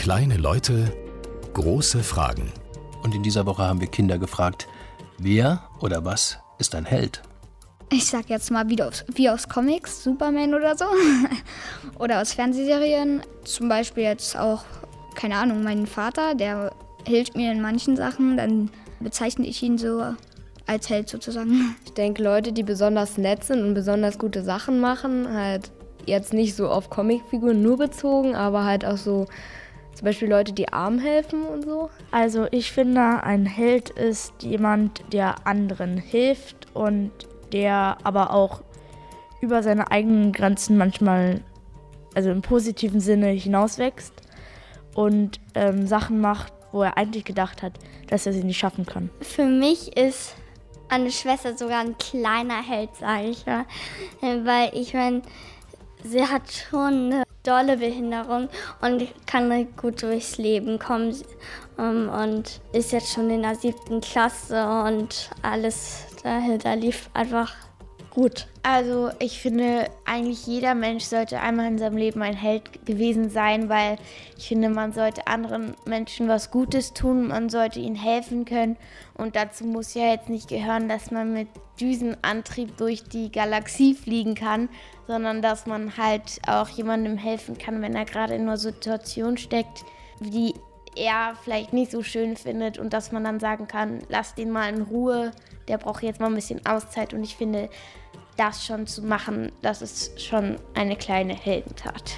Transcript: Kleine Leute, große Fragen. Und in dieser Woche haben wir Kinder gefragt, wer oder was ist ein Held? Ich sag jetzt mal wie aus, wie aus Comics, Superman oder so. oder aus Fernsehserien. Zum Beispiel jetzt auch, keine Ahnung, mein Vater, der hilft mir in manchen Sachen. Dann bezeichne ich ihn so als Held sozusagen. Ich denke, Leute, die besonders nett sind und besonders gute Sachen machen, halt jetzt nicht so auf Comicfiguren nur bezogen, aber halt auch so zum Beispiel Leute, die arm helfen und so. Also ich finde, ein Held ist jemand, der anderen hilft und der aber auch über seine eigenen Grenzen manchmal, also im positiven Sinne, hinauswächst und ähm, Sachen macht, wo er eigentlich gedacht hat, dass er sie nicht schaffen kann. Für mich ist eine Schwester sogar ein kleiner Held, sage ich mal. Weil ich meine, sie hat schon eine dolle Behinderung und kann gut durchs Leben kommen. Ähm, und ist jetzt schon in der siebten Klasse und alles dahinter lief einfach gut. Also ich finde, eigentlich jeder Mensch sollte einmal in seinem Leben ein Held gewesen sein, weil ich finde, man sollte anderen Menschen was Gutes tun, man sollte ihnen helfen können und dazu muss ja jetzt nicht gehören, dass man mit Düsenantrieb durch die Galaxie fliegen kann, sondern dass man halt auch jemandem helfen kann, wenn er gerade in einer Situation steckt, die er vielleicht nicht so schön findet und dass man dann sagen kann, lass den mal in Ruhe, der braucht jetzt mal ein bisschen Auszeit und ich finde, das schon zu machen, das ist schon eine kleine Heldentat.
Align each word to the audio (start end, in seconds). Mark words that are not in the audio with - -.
Kleine 0.00 0.38
Leute, 0.38 0.90
große 1.52 2.02
Fragen. 2.02 2.50
Und 3.02 3.14
in 3.14 3.22
dieser 3.22 3.44
Woche 3.44 3.64
haben 3.64 3.82
wir 3.82 3.86
Kinder 3.86 4.18
gefragt, 4.18 4.66
wer 5.18 5.62
oder 5.78 6.06
was 6.06 6.38
ist 6.58 6.74
ein 6.74 6.86
Held? 6.86 7.20
Ich 7.92 8.06
sag 8.06 8.30
jetzt 8.30 8.50
mal 8.50 8.66
wie 8.70 8.82
aus, 8.82 9.04
wie 9.12 9.28
aus 9.28 9.46
Comics, 9.46 10.02
Superman 10.02 10.54
oder 10.54 10.74
so. 10.74 10.86
oder 11.98 12.22
aus 12.22 12.32
Fernsehserien. 12.32 13.20
Zum 13.44 13.68
Beispiel 13.68 14.04
jetzt 14.04 14.38
auch, 14.38 14.64
keine 15.16 15.36
Ahnung, 15.36 15.62
mein 15.62 15.86
Vater, 15.86 16.34
der 16.34 16.72
hilft 17.06 17.36
mir 17.36 17.52
in 17.52 17.60
manchen 17.60 17.94
Sachen. 17.94 18.38
Dann 18.38 18.70
bezeichne 19.00 19.46
ich 19.46 19.62
ihn 19.62 19.76
so 19.76 20.02
als 20.66 20.88
Held 20.88 21.10
sozusagen. 21.10 21.76
Ich 21.84 21.92
denke, 21.92 22.22
Leute, 22.22 22.52
die 22.52 22.62
besonders 22.62 23.18
nett 23.18 23.44
sind 23.44 23.62
und 23.62 23.74
besonders 23.74 24.18
gute 24.18 24.42
Sachen 24.44 24.80
machen, 24.80 25.30
halt 25.30 25.70
jetzt 26.06 26.32
nicht 26.32 26.56
so 26.56 26.70
auf 26.70 26.88
Comicfiguren 26.88 27.60
nur 27.60 27.76
bezogen, 27.76 28.34
aber 28.34 28.64
halt 28.64 28.86
auch 28.86 28.96
so 28.96 29.26
zum 29.94 30.04
Beispiel 30.04 30.28
Leute, 30.28 30.52
die 30.52 30.72
arm 30.72 30.98
helfen 30.98 31.44
und 31.44 31.64
so. 31.64 31.90
Also 32.10 32.46
ich 32.50 32.72
finde, 32.72 33.22
ein 33.22 33.46
Held 33.46 33.90
ist 33.90 34.42
jemand, 34.42 35.02
der 35.12 35.46
anderen 35.46 35.96
hilft 35.98 36.68
und 36.74 37.10
der 37.52 37.98
aber 38.02 38.32
auch 38.32 38.62
über 39.40 39.62
seine 39.62 39.90
eigenen 39.90 40.32
Grenzen 40.32 40.76
manchmal, 40.76 41.40
also 42.14 42.30
im 42.30 42.42
positiven 42.42 43.00
Sinne, 43.00 43.28
hinauswächst 43.28 44.12
und 44.94 45.40
ähm, 45.54 45.86
Sachen 45.86 46.20
macht, 46.20 46.52
wo 46.72 46.82
er 46.82 46.96
eigentlich 46.96 47.24
gedacht 47.24 47.62
hat, 47.62 47.72
dass 48.08 48.26
er 48.26 48.32
sie 48.32 48.44
nicht 48.44 48.58
schaffen 48.58 48.86
kann. 48.86 49.10
Für 49.20 49.44
mich 49.44 49.96
ist 49.96 50.34
eine 50.88 51.10
Schwester 51.10 51.56
sogar 51.56 51.80
ein 51.80 51.96
kleiner 51.98 52.62
Held, 52.62 52.94
sage 52.96 53.28
ich 53.28 53.46
mal. 53.46 53.64
Weil 54.20 54.70
ich 54.74 54.92
meine, 54.92 55.22
sie 56.04 56.26
hat 56.26 56.50
schon 56.50 57.12
eine 57.12 57.22
dolle 57.42 57.76
Behinderung 57.76 58.48
und 58.80 59.08
kann 59.26 59.68
gut 59.76 60.02
durchs 60.02 60.38
Leben 60.38 60.78
kommen. 60.78 61.14
Ähm, 61.78 62.08
und 62.08 62.60
ist 62.72 62.92
jetzt 62.92 63.12
schon 63.12 63.30
in 63.30 63.42
der 63.42 63.54
siebten 63.54 64.00
Klasse 64.00 64.66
und 64.86 65.30
alles 65.42 66.06
dahinter 66.22 66.76
lief 66.76 67.08
einfach 67.14 67.54
gut. 68.10 68.46
Also 68.62 69.10
ich 69.18 69.40
finde, 69.40 69.88
eigentlich 70.04 70.46
jeder 70.46 70.74
Mensch 70.74 71.04
sollte 71.04 71.40
einmal 71.40 71.68
in 71.68 71.78
seinem 71.78 71.96
Leben 71.96 72.20
ein 72.22 72.34
Held 72.34 72.84
gewesen 72.84 73.30
sein, 73.30 73.68
weil 73.68 73.96
ich 74.36 74.48
finde, 74.48 74.68
man 74.68 74.92
sollte 74.92 75.26
anderen 75.26 75.74
Menschen 75.86 76.28
was 76.28 76.50
Gutes 76.50 76.92
tun, 76.92 77.28
man 77.28 77.48
sollte 77.48 77.80
ihnen 77.80 77.96
helfen 77.96 78.44
können 78.44 78.76
und 79.14 79.36
dazu 79.36 79.64
muss 79.64 79.94
ja 79.94 80.12
jetzt 80.12 80.28
nicht 80.28 80.48
gehören, 80.48 80.88
dass 80.88 81.10
man 81.10 81.32
mit 81.32 81.48
Düsenantrieb 81.80 82.76
durch 82.76 83.04
die 83.04 83.32
Galaxie 83.32 83.94
fliegen 83.94 84.34
kann, 84.34 84.68
sondern 85.06 85.40
dass 85.40 85.66
man 85.66 85.96
halt 85.96 86.40
auch 86.46 86.68
jemandem 86.68 87.16
helfen 87.16 87.56
kann, 87.56 87.80
wenn 87.80 87.96
er 87.96 88.04
gerade 88.04 88.34
in 88.34 88.42
einer 88.42 88.58
Situation 88.58 89.38
steckt, 89.38 89.84
die 90.20 90.54
er 90.96 91.34
vielleicht 91.42 91.72
nicht 91.72 91.90
so 91.90 92.02
schön 92.02 92.36
findet 92.36 92.78
und 92.78 92.92
dass 92.92 93.12
man 93.12 93.24
dann 93.24 93.40
sagen 93.40 93.68
kann, 93.68 94.00
lass 94.08 94.34
den 94.34 94.50
mal 94.50 94.68
in 94.68 94.82
Ruhe, 94.82 95.32
der 95.70 95.78
braucht 95.78 96.02
jetzt 96.02 96.18
mal 96.18 96.26
ein 96.26 96.34
bisschen 96.34 96.66
Auszeit 96.66 97.14
und 97.14 97.22
ich 97.22 97.36
finde, 97.36 97.70
das 98.36 98.66
schon 98.66 98.88
zu 98.88 99.02
machen, 99.02 99.52
das 99.62 99.82
ist 99.82 100.20
schon 100.20 100.56
eine 100.74 100.96
kleine 100.96 101.34
Heldentat. 101.34 102.16